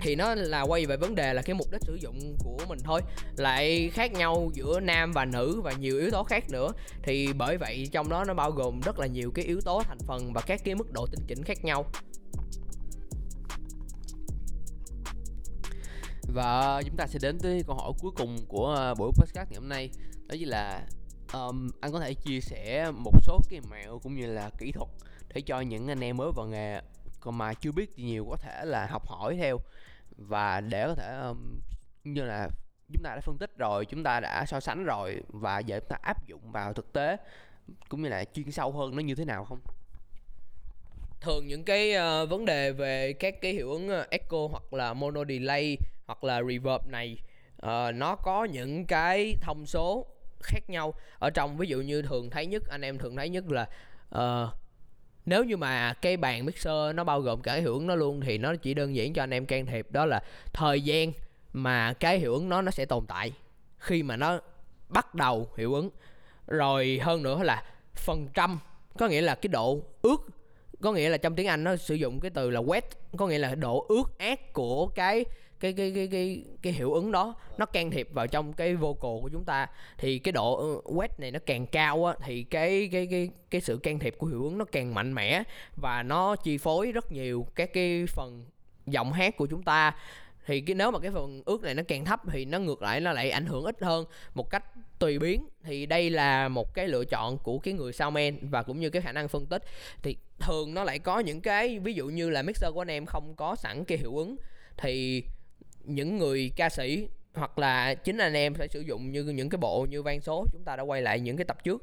thì 0.00 0.16
nó 0.16 0.34
là 0.34 0.62
quay 0.62 0.86
về 0.86 0.96
vấn 0.96 1.14
đề 1.14 1.34
là 1.34 1.42
cái 1.42 1.54
mục 1.54 1.66
đích 1.72 1.80
sử 1.82 1.94
dụng 1.94 2.36
của 2.44 2.58
mình 2.68 2.78
thôi. 2.84 3.00
Lại 3.36 3.90
khác 3.92 4.12
nhau 4.12 4.50
giữa 4.54 4.80
nam 4.80 5.12
và 5.12 5.24
nữ 5.24 5.60
và 5.60 5.72
nhiều 5.72 5.98
yếu 5.98 6.10
tố 6.10 6.24
khác 6.24 6.50
nữa. 6.50 6.72
Thì 7.02 7.32
bởi 7.32 7.56
vậy 7.56 7.88
trong 7.92 8.08
đó 8.08 8.24
nó 8.24 8.34
bao 8.34 8.50
gồm 8.50 8.80
rất 8.80 8.98
là 8.98 9.06
nhiều 9.06 9.30
cái 9.34 9.44
yếu 9.44 9.60
tố 9.60 9.82
thành 9.84 9.98
phần 10.06 10.32
và 10.32 10.40
các 10.40 10.60
cái 10.64 10.74
mức 10.74 10.92
độ 10.92 11.06
tinh 11.06 11.24
chỉnh 11.26 11.42
khác 11.44 11.64
nhau. 11.64 11.84
Và 16.34 16.82
chúng 16.86 16.96
ta 16.96 17.06
sẽ 17.06 17.18
đến 17.22 17.38
tới 17.38 17.62
câu 17.66 17.76
hỏi 17.76 17.92
cuối 18.00 18.12
cùng 18.16 18.36
của 18.48 18.66
ờ, 18.66 18.94
buổi 18.94 19.10
podcast 19.12 19.50
ngày 19.50 19.60
hôm 19.60 19.68
nay. 19.68 19.90
Đó 20.26 20.34
chính 20.38 20.48
là 20.48 20.86
um, 21.32 21.70
anh 21.80 21.92
có 21.92 22.00
thể 22.00 22.14
chia 22.14 22.40
sẻ 22.40 22.90
một 22.90 23.12
số 23.22 23.40
cái 23.50 23.60
mẹo 23.70 23.98
cũng 23.98 24.14
như 24.14 24.26
là 24.26 24.50
kỹ 24.58 24.72
thuật 24.72 24.88
để 25.34 25.40
cho 25.40 25.60
những 25.60 25.90
anh 25.90 26.00
em 26.00 26.16
mới 26.16 26.32
vào 26.36 26.46
nghề 26.46 26.80
còn 27.26 27.38
mà 27.38 27.54
chưa 27.54 27.72
biết 27.72 27.98
nhiều 27.98 28.26
có 28.30 28.36
thể 28.36 28.64
là 28.64 28.86
học 28.86 29.06
hỏi 29.06 29.36
theo. 29.36 29.60
Và 30.16 30.60
để 30.60 30.86
có 30.86 30.94
thể 30.94 31.18
um, 31.22 31.60
như 32.04 32.24
là 32.24 32.48
chúng 32.92 33.02
ta 33.02 33.14
đã 33.14 33.20
phân 33.20 33.38
tích 33.38 33.50
rồi 33.58 33.84
chúng 33.86 34.02
ta 34.02 34.20
đã 34.20 34.44
so 34.46 34.60
sánh 34.60 34.84
rồi 34.84 35.22
và 35.28 35.58
giờ 35.58 35.80
chúng 35.80 35.88
ta 35.88 35.96
áp 36.02 36.26
dụng 36.26 36.52
vào 36.52 36.72
thực 36.72 36.92
tế 36.92 37.16
cũng 37.88 38.02
như 38.02 38.08
là 38.08 38.24
chuyên 38.24 38.50
sâu 38.50 38.72
hơn 38.72 38.96
nó 38.96 39.02
như 39.02 39.14
thế 39.14 39.24
nào 39.24 39.44
không? 39.44 39.58
Thường 41.20 41.46
những 41.46 41.64
cái 41.64 41.94
uh, 41.96 42.30
vấn 42.30 42.44
đề 42.44 42.72
về 42.72 43.12
các 43.12 43.34
cái 43.40 43.52
hiệu 43.52 43.70
ứng 43.70 43.88
ờ, 43.88 44.06
echo 44.10 44.48
hoặc 44.50 44.72
là 44.72 44.94
mono 44.94 45.24
delay 45.24 45.78
hoặc 46.06 46.24
là 46.24 46.42
reverb 46.42 46.86
này 46.86 47.18
uh, 47.62 47.94
nó 47.94 48.16
có 48.16 48.44
những 48.44 48.86
cái 48.86 49.34
thông 49.40 49.66
số 49.66 50.06
khác 50.42 50.60
nhau. 50.68 50.94
Ở 51.18 51.30
trong 51.30 51.56
ví 51.56 51.66
dụ 51.68 51.80
như 51.80 52.02
thường 52.02 52.30
thấy 52.30 52.46
nhất 52.46 52.62
anh 52.68 52.80
em 52.80 52.98
thường 52.98 53.16
thấy 53.16 53.28
nhất 53.28 53.44
là 53.50 53.68
uh, 54.14 54.65
nếu 55.26 55.44
như 55.44 55.56
mà 55.56 55.92
cái 55.92 56.16
bàn 56.16 56.46
mixer 56.46 56.94
nó 56.94 57.04
bao 57.04 57.20
gồm 57.20 57.42
cả 57.42 57.52
cái 57.52 57.60
hiệu 57.60 57.72
ứng 57.72 57.86
nó 57.86 57.94
luôn 57.94 58.20
thì 58.20 58.38
nó 58.38 58.54
chỉ 58.56 58.74
đơn 58.74 58.96
giản 58.96 59.12
cho 59.12 59.22
anh 59.22 59.34
em 59.34 59.46
can 59.46 59.66
thiệp, 59.66 59.86
đó 59.90 60.06
là 60.06 60.20
thời 60.52 60.80
gian 60.80 61.12
mà 61.52 61.92
cái 61.92 62.18
hiệu 62.18 62.32
ứng 62.32 62.48
nó 62.48 62.62
nó 62.62 62.70
sẽ 62.70 62.84
tồn 62.84 63.06
tại 63.06 63.32
khi 63.78 64.02
mà 64.02 64.16
nó 64.16 64.40
bắt 64.88 65.14
đầu 65.14 65.48
hiệu 65.56 65.74
ứng. 65.74 65.90
Rồi 66.46 67.00
hơn 67.02 67.22
nữa 67.22 67.42
là 67.42 67.62
phần 67.94 68.28
trăm, 68.34 68.58
có 68.98 69.08
nghĩa 69.08 69.20
là 69.20 69.34
cái 69.34 69.48
độ 69.48 69.82
ướt 70.02 70.16
có 70.80 70.92
nghĩa 70.92 71.08
là 71.08 71.16
trong 71.16 71.36
tiếng 71.36 71.46
Anh 71.46 71.64
nó 71.64 71.76
sử 71.76 71.94
dụng 71.94 72.20
cái 72.20 72.30
từ 72.30 72.50
là 72.50 72.60
wet 72.60 72.80
có 73.16 73.26
nghĩa 73.26 73.38
là 73.38 73.54
độ 73.54 73.86
ướt 73.88 74.18
át 74.18 74.52
của 74.52 74.86
cái 74.86 75.24
cái 75.60 75.72
cái 75.72 75.92
cái 75.94 76.06
cái 76.06 76.44
cái 76.62 76.72
hiệu 76.72 76.92
ứng 76.92 77.12
đó 77.12 77.34
nó 77.58 77.66
can 77.66 77.90
thiệp 77.90 78.08
vào 78.12 78.26
trong 78.26 78.52
cái 78.52 78.76
vocal 78.76 79.22
của 79.22 79.28
chúng 79.32 79.44
ta. 79.44 79.66
Thì 79.98 80.18
cái 80.18 80.32
độ 80.32 80.56
ừ, 80.56 80.80
wet 80.94 81.08
này 81.18 81.30
nó 81.30 81.38
càng 81.46 81.66
cao 81.66 82.04
á, 82.04 82.14
thì 82.24 82.42
cái 82.42 82.88
cái 82.92 83.06
cái 83.10 83.30
cái 83.50 83.60
sự 83.60 83.76
can 83.76 83.98
thiệp 83.98 84.14
của 84.18 84.26
hiệu 84.26 84.42
ứng 84.42 84.58
nó 84.58 84.64
càng 84.64 84.94
mạnh 84.94 85.14
mẽ 85.14 85.42
và 85.76 86.02
nó 86.02 86.36
chi 86.36 86.58
phối 86.58 86.92
rất 86.92 87.12
nhiều 87.12 87.46
các 87.54 87.72
cái 87.72 88.04
phần 88.06 88.44
giọng 88.86 89.12
hát 89.12 89.36
của 89.36 89.46
chúng 89.46 89.62
ta. 89.62 89.94
Thì 90.46 90.60
cái, 90.60 90.74
nếu 90.74 90.90
mà 90.90 90.98
cái 90.98 91.10
phần 91.10 91.42
ước 91.44 91.62
này 91.62 91.74
nó 91.74 91.82
càng 91.88 92.04
thấp 92.04 92.20
thì 92.30 92.44
nó 92.44 92.58
ngược 92.58 92.82
lại, 92.82 93.00
nó 93.00 93.12
lại 93.12 93.30
ảnh 93.30 93.46
hưởng 93.46 93.64
ít 93.64 93.82
hơn 93.82 94.04
một 94.34 94.50
cách 94.50 94.64
tùy 94.98 95.18
biến. 95.18 95.46
Thì 95.64 95.86
đây 95.86 96.10
là 96.10 96.48
một 96.48 96.74
cái 96.74 96.88
lựa 96.88 97.04
chọn 97.04 97.38
của 97.38 97.58
cái 97.58 97.74
người 97.74 97.92
soundman 97.92 98.50
và 98.50 98.62
cũng 98.62 98.80
như 98.80 98.90
cái 98.90 99.02
khả 99.02 99.12
năng 99.12 99.28
phân 99.28 99.46
tích. 99.46 99.62
Thì 100.02 100.16
thường 100.38 100.74
nó 100.74 100.84
lại 100.84 100.98
có 100.98 101.18
những 101.18 101.40
cái, 101.40 101.78
ví 101.78 101.94
dụ 101.94 102.06
như 102.06 102.30
là 102.30 102.42
mixer 102.42 102.72
của 102.74 102.80
anh 102.80 102.90
em 102.90 103.06
không 103.06 103.34
có 103.36 103.56
sẵn 103.56 103.84
cái 103.84 103.98
hiệu 103.98 104.16
ứng. 104.16 104.36
Thì 104.76 105.22
những 105.86 106.18
người 106.18 106.52
ca 106.56 106.68
sĩ 106.68 107.08
hoặc 107.34 107.58
là 107.58 107.94
chính 107.94 108.18
anh 108.18 108.34
em 108.34 108.54
sẽ 108.54 108.68
sử 108.68 108.80
dụng 108.80 109.12
như 109.12 109.24
những 109.24 109.48
cái 109.48 109.58
bộ 109.58 109.86
như 109.90 110.02
van 110.02 110.20
số 110.20 110.46
chúng 110.52 110.64
ta 110.64 110.76
đã 110.76 110.82
quay 110.82 111.02
lại 111.02 111.20
những 111.20 111.36
cái 111.36 111.44
tập 111.44 111.64
trước 111.64 111.82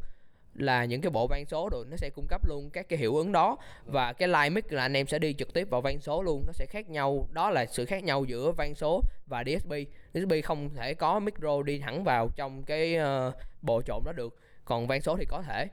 là 0.55 0.85
những 0.85 1.01
cái 1.01 1.09
bộ 1.09 1.27
van 1.27 1.45
số 1.45 1.69
rồi 1.71 1.85
nó 1.89 1.97
sẽ 1.97 2.09
cung 2.15 2.25
cấp 2.27 2.41
luôn 2.47 2.69
các 2.73 2.89
cái 2.89 2.99
hiệu 2.99 3.15
ứng 3.15 3.31
đó. 3.31 3.57
Và 3.85 4.13
cái 4.13 4.27
line 4.27 4.49
mic 4.49 4.73
là 4.73 4.81
anh 4.81 4.97
em 4.97 5.07
sẽ 5.07 5.19
đi 5.19 5.33
trực 5.33 5.53
tiếp 5.53 5.69
vào 5.69 5.81
van 5.81 5.99
số 5.99 6.21
luôn 6.21 6.43
nó 6.47 6.53
sẽ 6.53 6.65
khác 6.69 6.89
nhau 6.89 7.27
đó 7.31 7.49
là 7.49 7.65
sự 7.65 7.85
khác 7.85 8.03
nhau 8.03 8.25
giữa 8.25 8.51
van 8.51 8.75
số 8.75 9.01
và 9.27 9.43
DSP 9.43 9.71
DSP 10.13 10.33
không 10.43 10.69
thể 10.75 10.93
có 10.93 11.19
micro 11.19 11.63
đi 11.63 11.79
thẳng 11.79 12.03
vào 12.03 12.29
trong 12.35 12.63
cái 12.63 12.97
uh, 12.97 13.33
bộ 13.61 13.81
trộn 13.81 14.03
đó 14.05 14.11
được 14.11 14.35
còn 14.65 14.87
van 14.87 15.01
số 15.01 15.15
thì 15.17 15.25
có 15.29 15.41
thể 15.41 15.67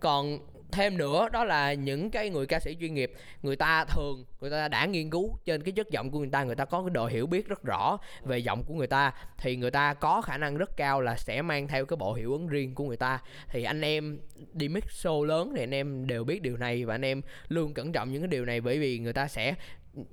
còn 0.00 0.38
thêm 0.72 0.98
nữa, 0.98 1.28
đó 1.32 1.44
là 1.44 1.72
những 1.72 2.10
cái 2.10 2.30
người 2.30 2.46
ca 2.46 2.60
sĩ 2.60 2.76
chuyên 2.80 2.94
nghiệp, 2.94 3.12
người 3.42 3.56
ta 3.56 3.84
thường, 3.84 4.24
người 4.40 4.50
ta 4.50 4.68
đã 4.68 4.86
nghiên 4.86 5.10
cứu 5.10 5.38
trên 5.44 5.62
cái 5.62 5.72
chất 5.72 5.90
giọng 5.90 6.10
của 6.10 6.18
người 6.18 6.28
ta 6.32 6.44
người 6.44 6.54
ta 6.54 6.64
có 6.64 6.82
cái 6.82 6.90
độ 6.90 7.06
hiểu 7.06 7.26
biết 7.26 7.48
rất 7.48 7.62
rõ 7.62 7.98
về 8.22 8.38
giọng 8.38 8.64
của 8.64 8.74
người 8.74 8.86
ta, 8.86 9.12
thì 9.38 9.56
người 9.56 9.70
ta 9.70 9.94
có 9.94 10.22
khả 10.22 10.38
năng 10.38 10.56
rất 10.56 10.76
cao 10.76 11.00
là 11.00 11.16
sẽ 11.16 11.42
mang 11.42 11.68
theo 11.68 11.86
cái 11.86 11.96
bộ 11.96 12.14
hiệu 12.14 12.32
ứng 12.32 12.46
riêng 12.46 12.74
của 12.74 12.84
người 12.84 12.96
ta. 12.96 13.18
Thì 13.48 13.62
anh 13.62 13.80
em 13.80 14.18
đi 14.52 14.68
mix 14.68 14.84
show 14.84 15.24
lớn 15.24 15.52
thì 15.56 15.62
anh 15.62 15.74
em 15.74 16.06
đều 16.06 16.24
biết 16.24 16.42
điều 16.42 16.56
này 16.56 16.84
và 16.84 16.94
anh 16.94 17.04
em 17.04 17.22
luôn 17.48 17.74
cẩn 17.74 17.92
trọng 17.92 18.12
những 18.12 18.22
cái 18.22 18.28
điều 18.28 18.44
này, 18.44 18.60
bởi 18.60 18.78
vì 18.78 18.98
người 18.98 19.12
ta 19.12 19.28
sẽ 19.28 19.54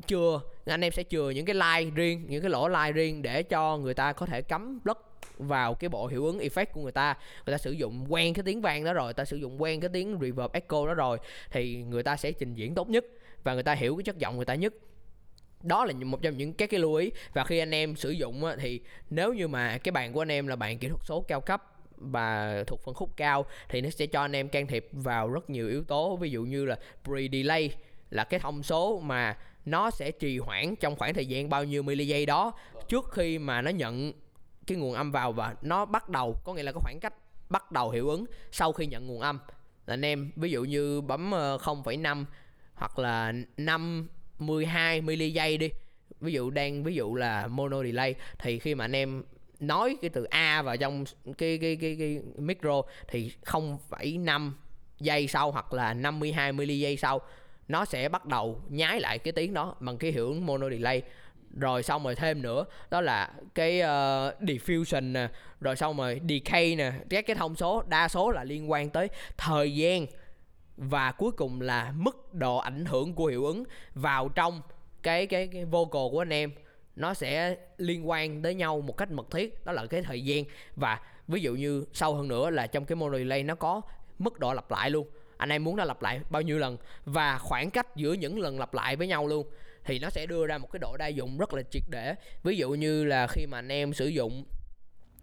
chưa, 0.08 0.42
anh 0.66 0.84
em 0.84 0.92
sẽ 0.92 1.04
chừa 1.04 1.30
những 1.30 1.46
cái 1.46 1.56
like 1.56 1.92
riêng, 1.96 2.26
những 2.30 2.42
cái 2.42 2.50
lỗ 2.50 2.68
like 2.68 2.92
riêng 2.92 3.22
để 3.22 3.44
cho 3.44 3.78
người 3.78 3.94
ta 3.94 4.14
có 4.14 4.26
thể 4.26 4.42
cấm 4.42 4.80
block 4.84 5.10
vào 5.38 5.74
cái 5.74 5.90
bộ 5.90 6.08
hiệu 6.08 6.26
ứng 6.26 6.40
effect 6.40 6.66
của 6.74 6.82
người 6.82 6.92
ta. 6.92 7.18
Người 7.46 7.54
ta 7.54 7.58
sử 7.58 7.72
dụng 7.72 8.06
quen 8.10 8.34
cái 8.34 8.44
tiếng 8.44 8.62
vang 8.62 8.84
đó 8.84 8.94
rồi, 8.94 9.06
người 9.06 9.14
ta 9.14 9.26
sử 9.26 9.38
dụng 9.38 9.62
quen 9.62 9.80
cái 9.80 9.90
tiếng 9.94 10.18
reverb 10.22 10.52
echo 10.54 10.88
đó 10.88 10.94
rồi, 10.94 11.18
thì 11.52 11.84
người 11.84 12.04
ta 12.04 12.16
sẽ 12.16 12.32
trình 12.32 12.54
diễn 12.54 12.76
tốt 12.76 12.90
nhất 12.90 13.06
và 13.44 13.54
người 13.54 13.64
ta 13.64 13.74
hiểu 13.74 13.96
cái 13.96 14.04
chất 14.04 14.18
giọng 14.18 14.36
người 14.36 14.46
ta 14.46 14.56
nhất. 14.56 14.74
Đó 15.62 15.86
là 15.86 15.94
một 15.94 16.22
trong 16.22 16.38
những 16.38 16.54
các 16.54 16.70
cái 16.70 16.80
lưu 16.80 16.96
ý. 16.96 17.12
Và 17.34 17.44
khi 17.44 17.60
anh 17.60 17.74
em 17.74 17.96
sử 17.96 18.10
dụng 18.10 18.44
thì 18.60 18.82
nếu 19.10 19.34
như 19.34 19.48
mà 19.48 19.78
cái 19.78 19.92
bàn 19.92 20.14
của 20.14 20.22
anh 20.22 20.32
em 20.32 20.48
là 20.48 20.56
bàn 20.56 20.78
kỹ 20.78 20.88
thuật 20.88 21.02
số 21.04 21.22
cao 21.22 21.42
cấp 21.42 21.64
và 21.98 22.64
thuộc 22.68 22.82
phân 22.84 22.96
khúc 22.96 23.18
cao, 23.18 23.46
thì 23.70 23.82
nó 23.82 23.90
sẽ 23.90 24.06
cho 24.06 24.22
anh 24.22 24.36
em 24.36 24.50
can 24.50 24.68
thiệp 24.68 24.88
vào 24.92 25.30
rất 25.30 25.50
nhiều 25.50 25.68
yếu 25.68 25.84
tố. 25.84 26.16
Ví 26.16 26.30
dụ 26.30 26.44
như 26.44 26.66
là 26.66 26.78
pre 27.04 27.22
delay 27.32 27.76
là 28.10 28.24
cái 28.24 28.40
thông 28.40 28.64
số 28.64 29.00
mà 29.00 29.38
nó 29.66 29.92
sẽ 29.92 30.12
trì 30.12 30.38
hoãn 30.38 30.76
trong 30.76 30.96
khoảng 30.96 31.14
thời 31.14 31.26
gian 31.26 31.50
bao 31.50 31.64
nhiêu 31.64 31.84
mili 31.84 32.08
giây 32.08 32.26
đó. 32.26 32.52
Trước 32.88 33.12
khi 33.12 33.40
mà 33.40 33.62
nó 33.62 33.72
nhận 33.72 34.14
cái 34.68 34.78
nguồn 34.78 34.94
âm 34.94 35.12
vào 35.12 35.32
và 35.32 35.56
nó 35.62 35.86
bắt 35.86 36.10
đầu 36.10 36.38
có 36.44 36.54
nghĩa 36.54 36.64
là 36.64 36.72
có 36.72 36.80
khoảng 36.80 37.00
cách 37.00 37.14
bắt 37.50 37.72
đầu 37.72 37.90
hiệu 37.90 38.10
ứng 38.10 38.26
sau 38.52 38.72
khi 38.72 38.86
nhận 38.86 39.08
nguồn 39.08 39.20
âm. 39.20 39.40
Là 39.86 39.94
anh 39.94 40.06
em 40.06 40.32
ví 40.36 40.52
dụ 40.52 40.64
như 40.64 41.02
bấm 41.02 41.32
ờ, 41.32 41.58
0,5 41.58 42.26
hoặc 42.74 43.00
là 43.00 43.34
52 43.58 45.02
mili 45.02 45.32
giây 45.32 45.58
đi. 45.58 45.70
Ví 46.22 46.34
dụ 46.34 46.50
đang 46.50 46.84
ví 46.84 46.96
dụ 46.96 47.16
là 47.16 47.48
mono 47.48 47.84
delay 47.84 48.16
thì 48.40 48.60
khi 48.60 48.76
mà 48.76 48.86
anh 48.86 48.96
em 48.96 49.24
nói 49.60 49.98
cái 50.02 50.10
từ 50.10 50.24
a 50.24 50.62
vào 50.62 50.78
trong 50.78 51.04
cái 51.38 51.58
cái 51.58 51.76
cái 51.76 51.96
cái 52.00 52.20
micro 52.38 52.82
thì 53.08 53.32
0,5 53.46 54.52
giây 55.00 55.28
sau 55.28 55.52
hoặc 55.52 55.74
là 55.74 55.94
52 55.94 56.52
mili 56.52 56.80
giây 56.80 56.98
sau 56.98 57.22
nó 57.68 57.86
sẽ 57.86 58.10
bắt 58.10 58.26
đầu 58.26 58.62
nhái 58.70 59.00
lại 59.00 59.20
cái 59.20 59.32
tiếng 59.32 59.54
đó 59.54 59.76
bằng 59.80 59.98
cái 59.98 60.12
hiệu 60.12 60.28
ứng 60.28 60.46
mono 60.46 60.70
delay 60.70 61.02
rồi 61.54 61.84
xong 61.84 62.04
rồi 62.04 62.16
thêm 62.16 62.42
nữa 62.42 62.66
đó 62.90 63.02
là 63.02 63.32
cái 63.56 63.80
uh, 63.80 63.86
diffusion 64.42 65.12
nè. 65.12 65.28
Rồi 65.62 65.76
xong 65.76 65.98
rồi 65.98 66.22
decay 66.30 66.76
nè. 66.76 66.92
Các 67.10 67.28
cái 67.28 67.36
thông 67.36 67.56
số 67.56 67.84
đa 67.88 68.08
số 68.08 68.32
là 68.32 68.44
liên 68.44 68.72
quan 68.72 68.90
tới 68.90 69.08
thời 69.38 69.76
gian 69.76 70.06
và 70.78 71.12
cuối 71.12 71.32
cùng 71.32 71.62
là 71.62 71.94
mức 71.96 72.34
độ 72.34 72.58
ảnh 72.58 72.86
hưởng 72.86 73.14
của 73.14 73.26
hiệu 73.26 73.46
ứng 73.46 73.64
vào 73.94 74.30
trong 74.30 74.62
cái 75.04 75.28
cái 75.28 75.48
cái 75.48 75.66
vocal 75.66 76.12
của 76.12 76.22
anh 76.22 76.34
em. 76.34 76.52
Nó 76.96 77.14
sẽ 77.14 77.56
liên 77.78 78.10
quan 78.10 78.42
tới 78.42 78.56
nhau 78.56 78.82
một 78.82 78.98
cách 78.98 79.12
mật 79.12 79.32
thiết 79.32 79.66
đó 79.66 79.72
là 79.72 79.86
cái 79.86 80.02
thời 80.02 80.24
gian. 80.24 80.44
Và 80.76 81.00
ví 81.28 81.42
dụ 81.42 81.56
như 81.56 81.86
sâu 81.94 82.16
hơn 82.16 82.28
nữa 82.28 82.50
là 82.50 82.68
trong 82.68 82.86
cái 82.86 82.96
mono 82.96 83.18
delay 83.18 83.44
nó 83.44 83.56
có 83.56 83.82
mức 84.20 84.40
độ 84.40 84.54
lặp 84.54 84.72
lại 84.72 84.90
luôn. 84.90 85.08
Anh 85.38 85.50
em 85.50 85.64
muốn 85.64 85.76
nó 85.76 85.84
lặp 85.84 86.02
lại 86.02 86.20
bao 86.30 86.42
nhiêu 86.42 86.60
lần? 86.60 86.78
Và 87.06 87.38
khoảng 87.38 87.72
cách 87.72 87.96
giữa 87.96 88.14
những 88.14 88.40
lần 88.40 88.60
lặp 88.60 88.74
lại 88.74 88.96
với 88.96 89.08
nhau 89.08 89.28
luôn 89.28 89.48
thì 89.86 90.00
nó 90.00 90.10
sẽ 90.10 90.26
đưa 90.26 90.48
ra 90.48 90.58
một 90.58 90.68
cái 90.72 90.80
độ 90.80 90.98
đa 90.98 91.08
dụng 91.08 91.38
rất 91.38 91.54
là 91.54 91.62
triệt 91.72 91.84
để. 91.88 92.16
Ví 92.44 92.58
dụ 92.58 92.72
như 92.72 93.04
là 93.04 93.28
khi 93.28 93.46
mà 93.46 93.58
anh 93.58 93.72
em 93.72 93.94
sử 93.94 94.08
dụng 94.08 94.46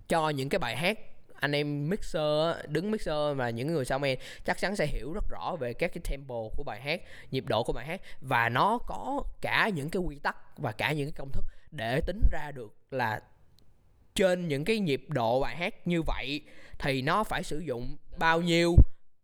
cho 0.09 0.29
những 0.29 0.49
cái 0.49 0.59
bài 0.59 0.76
hát, 0.76 0.99
anh 1.35 1.52
em 1.52 1.88
mixer 1.88 2.57
đứng 2.69 2.90
mixer 2.90 3.37
và 3.37 3.50
những 3.50 3.73
người 3.73 3.85
sao 3.85 4.00
chắc 4.45 4.59
chắn 4.61 4.76
sẽ 4.76 4.87
hiểu 4.87 5.12
rất 5.12 5.25
rõ 5.31 5.57
về 5.61 5.73
các 5.73 5.90
cái 5.95 6.02
tempo 6.11 6.49
của 6.57 6.62
bài 6.67 6.81
hát, 6.81 7.00
nhịp 7.31 7.45
độ 7.47 7.62
của 7.62 7.73
bài 7.73 7.87
hát 7.87 8.00
và 8.21 8.49
nó 8.49 8.79
có 8.79 9.23
cả 9.40 9.71
những 9.75 9.90
cái 9.90 10.02
quy 10.02 10.19
tắc 10.19 10.59
và 10.59 10.73
cả 10.73 10.93
những 10.93 11.07
cái 11.07 11.14
công 11.17 11.31
thức 11.33 11.45
để 11.71 12.00
tính 12.07 12.21
ra 12.33 12.50
được 12.55 12.75
là 12.90 13.21
trên 14.14 14.49
những 14.49 14.64
cái 14.64 14.79
nhịp 14.79 15.05
độ 15.09 15.40
bài 15.40 15.57
hát 15.57 15.87
như 15.88 16.02
vậy 16.02 16.40
thì 16.79 17.02
nó 17.02 17.25
phải 17.25 17.43
sử 17.43 17.59
dụng 17.59 17.97
bao 18.19 18.40
nhiêu 18.40 18.76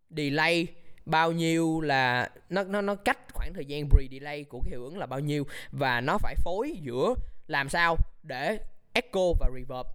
delay 0.09 0.67
bao 1.07 1.31
nhiêu 1.31 1.81
là 1.81 2.29
nó 2.49 2.63
nó 2.63 2.81
nó 2.81 2.95
cách 2.95 3.17
khoảng 3.33 3.53
thời 3.53 3.65
gian 3.65 3.89
pre 3.89 4.03
delay 4.11 4.43
của 4.43 4.59
cái 4.61 4.69
hiệu 4.69 4.83
ứng 4.83 4.97
là 4.97 5.05
bao 5.05 5.19
nhiêu 5.19 5.47
và 5.71 6.01
nó 6.01 6.17
phải 6.17 6.35
phối 6.43 6.73
giữa 6.81 7.13
làm 7.47 7.69
sao 7.69 7.97
để 8.23 8.57
echo 8.93 9.33
và 9.39 9.49
reverb. 9.53 9.87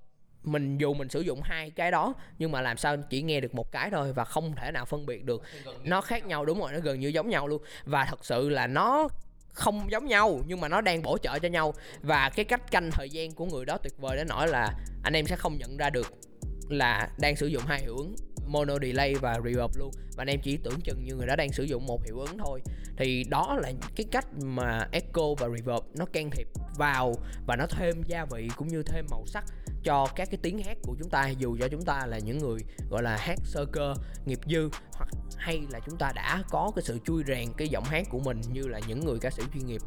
Mình 0.42 0.78
dù 0.78 0.94
mình 0.94 1.08
sử 1.08 1.20
dụng 1.20 1.40
hai 1.42 1.70
cái 1.70 1.90
đó 1.90 2.14
nhưng 2.38 2.52
mà 2.52 2.60
làm 2.60 2.76
sao 2.76 2.96
chỉ 2.96 3.22
nghe 3.22 3.40
được 3.40 3.54
một 3.54 3.72
cái 3.72 3.90
thôi 3.90 4.12
và 4.12 4.24
không 4.24 4.54
thể 4.56 4.70
nào 4.70 4.84
phân 4.84 5.06
biệt 5.06 5.24
được. 5.24 5.42
Nó 5.84 6.00
khác 6.00 6.26
nhau 6.26 6.44
đúng 6.44 6.60
rồi 6.60 6.72
nó 6.72 6.78
gần 6.80 7.00
như 7.00 7.08
giống 7.08 7.28
nhau 7.28 7.48
luôn. 7.48 7.62
Và 7.84 8.04
thật 8.04 8.24
sự 8.24 8.48
là 8.48 8.66
nó 8.66 9.08
không 9.48 9.90
giống 9.90 10.06
nhau 10.06 10.40
nhưng 10.46 10.60
mà 10.60 10.68
nó 10.68 10.80
đang 10.80 11.02
bổ 11.02 11.18
trợ 11.18 11.38
cho 11.38 11.48
nhau. 11.48 11.74
Và 12.00 12.30
cái 12.30 12.44
cách 12.44 12.70
canh 12.70 12.90
thời 12.90 13.10
gian 13.10 13.32
của 13.32 13.46
người 13.46 13.64
đó 13.64 13.78
tuyệt 13.78 13.98
vời 13.98 14.16
đến 14.16 14.26
nỗi 14.28 14.48
là 14.48 14.74
anh 15.02 15.12
em 15.12 15.26
sẽ 15.26 15.36
không 15.36 15.58
nhận 15.58 15.76
ra 15.76 15.90
được 15.90 16.06
là 16.68 17.08
đang 17.18 17.36
sử 17.36 17.46
dụng 17.46 17.62
hai 17.66 17.80
hiệu 17.80 17.96
ứng 17.96 18.14
mono 18.46 18.74
delay 18.82 19.14
và 19.14 19.34
reverb 19.44 19.76
luôn. 19.76 19.90
Và 20.16 20.22
anh 20.22 20.30
em 20.30 20.40
chỉ 20.42 20.56
tưởng 20.56 20.80
chừng 20.80 21.04
như 21.04 21.14
người 21.14 21.26
đó 21.26 21.36
đang 21.36 21.52
sử 21.52 21.62
dụng 21.62 21.86
một 21.86 22.04
hiệu 22.04 22.18
ứng 22.18 22.38
thôi. 22.38 22.62
Thì 22.96 23.24
đó 23.24 23.58
là 23.62 23.72
cái 23.96 24.06
cách 24.10 24.26
mà 24.42 24.88
echo 24.92 25.34
và 25.38 25.48
reverb 25.48 25.84
nó 25.94 26.04
can 26.04 26.30
thiệp 26.30 26.48
vào 26.76 27.14
và 27.46 27.56
nó 27.56 27.66
thêm 27.66 28.02
gia 28.06 28.24
vị 28.24 28.48
cũng 28.56 28.68
như 28.68 28.82
thêm 28.82 29.06
màu 29.10 29.24
sắc 29.26 29.44
cho 29.84 30.06
các 30.16 30.28
cái 30.30 30.38
tiếng 30.42 30.62
hát 30.62 30.76
của 30.82 30.94
chúng 30.98 31.10
ta. 31.10 31.28
Dù 31.28 31.56
cho 31.60 31.68
chúng 31.68 31.82
ta 31.82 32.06
là 32.06 32.18
những 32.18 32.38
người, 32.38 32.58
gọi 32.90 33.02
là, 33.02 33.16
hát 33.16 33.38
sơ 33.44 33.64
cơ, 33.72 33.94
nghiệp 34.26 34.38
dư, 34.46 34.68
hoặc 34.92 35.08
hay 35.36 35.62
là 35.70 35.80
chúng 35.86 35.96
ta 35.96 36.12
đã 36.14 36.42
có 36.50 36.72
cái 36.76 36.82
sự 36.82 36.98
chui 37.04 37.22
rèn 37.26 37.48
cái 37.56 37.68
giọng 37.68 37.84
hát 37.84 38.06
của 38.10 38.20
mình 38.20 38.40
như 38.52 38.68
là 38.68 38.80
những 38.88 39.04
người 39.04 39.18
ca 39.20 39.30
sĩ 39.30 39.42
chuyên 39.54 39.66
nghiệp. 39.66 39.80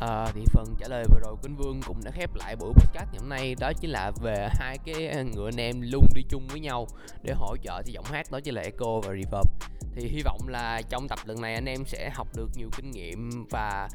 À, 0.00 0.32
thì 0.34 0.44
phần 0.52 0.74
trả 0.78 0.88
lời 0.88 1.04
vừa 1.10 1.18
rồi 1.20 1.36
Quỳnh 1.42 1.56
Vương 1.56 1.80
cũng 1.86 2.00
đã 2.04 2.10
khép 2.10 2.34
lại 2.34 2.56
buổi 2.56 2.72
podcast 2.74 3.06
ngày 3.12 3.18
hôm 3.20 3.28
nay. 3.28 3.54
Đó 3.60 3.72
chính 3.80 3.90
là 3.90 4.12
về 4.22 4.48
hai 4.52 4.78
cái 4.78 5.24
ngựa 5.24 5.48
anh 5.48 5.60
em 5.60 5.80
luôn 5.80 6.06
đi 6.14 6.22
chung 6.28 6.46
với 6.48 6.60
nhau 6.60 6.86
để 7.22 7.34
hỗ 7.36 7.56
trợ 7.56 7.82
cho 7.82 7.92
giọng 7.92 8.04
hát 8.04 8.30
đó 8.30 8.40
chính 8.40 8.54
là 8.54 8.62
echo 8.62 9.00
và 9.00 9.08
reverb. 9.08 9.48
Thì 9.94 10.08
hy 10.08 10.22
vọng 10.24 10.48
là 10.48 10.82
trong 10.88 11.08
tập 11.08 11.18
lần 11.24 11.40
này 11.40 11.54
anh 11.54 11.68
em 11.68 11.84
sẽ 11.86 12.10
học 12.14 12.28
được 12.36 12.50
nhiều 12.56 12.68
kinh 12.76 12.90
nghiệm 12.90 13.46
và 13.50 13.88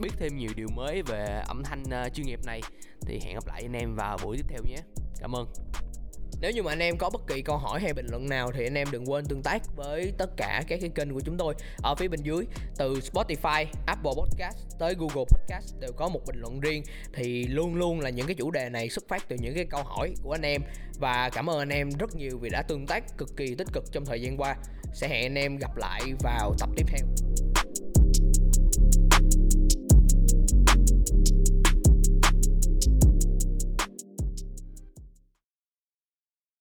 biết 0.00 0.10
thêm 0.18 0.36
nhiều 0.36 0.50
điều 0.56 0.68
mới 0.76 1.02
về 1.02 1.42
âm 1.48 1.62
thanh 1.64 1.82
ờ, 1.90 2.08
chuyên 2.14 2.26
nghiệp 2.26 2.40
này. 2.46 2.60
Thì 3.00 3.20
hẹn 3.24 3.34
gặp 3.34 3.46
lại 3.46 3.62
anh 3.62 3.76
em 3.76 3.94
vào 3.94 4.18
buổi 4.24 4.36
tiếp 4.36 4.46
theo 4.48 4.62
nhé. 4.64 4.78
Cảm 5.20 5.32
ơn 5.32 5.46
nếu 6.40 6.50
như 6.50 6.62
mà 6.62 6.72
anh 6.72 6.78
em 6.78 6.96
có 6.96 7.10
bất 7.10 7.26
kỳ 7.26 7.42
câu 7.42 7.56
hỏi 7.56 7.80
hay 7.80 7.92
bình 7.92 8.06
luận 8.10 8.28
nào 8.28 8.52
thì 8.52 8.66
anh 8.66 8.74
em 8.74 8.88
đừng 8.92 9.10
quên 9.10 9.24
tương 9.24 9.42
tác 9.42 9.62
với 9.76 10.12
tất 10.18 10.30
cả 10.36 10.62
các 10.68 10.78
cái 10.80 10.90
kênh 10.94 11.12
của 11.12 11.20
chúng 11.20 11.36
tôi. 11.36 11.54
Ở 11.82 11.94
phía 11.94 12.08
bên 12.08 12.20
dưới 12.22 12.44
từ 12.76 12.94
Spotify, 12.94 13.66
Apple 13.86 14.12
Podcast 14.16 14.56
tới 14.78 14.94
Google 14.98 15.24
Podcast 15.24 15.80
đều 15.80 15.92
có 15.92 16.08
một 16.08 16.20
bình 16.26 16.40
luận 16.40 16.60
riêng. 16.60 16.82
Thì 17.12 17.46
luôn 17.46 17.74
luôn 17.74 18.00
là 18.00 18.10
những 18.10 18.26
cái 18.26 18.34
chủ 18.34 18.50
đề 18.50 18.68
này 18.68 18.88
xuất 18.88 19.08
phát 19.08 19.28
từ 19.28 19.36
những 19.40 19.54
cái 19.54 19.64
câu 19.70 19.82
hỏi 19.82 20.14
của 20.22 20.32
anh 20.32 20.42
em. 20.42 20.62
Và 20.98 21.30
cảm 21.32 21.50
ơn 21.50 21.58
anh 21.58 21.68
em 21.68 21.90
rất 21.98 22.14
nhiều 22.16 22.38
vì 22.40 22.50
đã 22.50 22.62
tương 22.62 22.86
tác 22.86 23.18
cực 23.18 23.36
kỳ 23.36 23.54
tích 23.54 23.68
cực 23.72 23.84
trong 23.92 24.04
thời 24.04 24.22
gian 24.22 24.36
qua. 24.36 24.56
Sẽ 24.94 25.08
hẹn 25.08 25.24
anh 25.24 25.38
em 25.38 25.56
gặp 25.56 25.76
lại 25.76 26.02
vào 26.22 26.54
tập 26.58 26.68
tiếp 26.76 26.86
theo. 26.88 27.27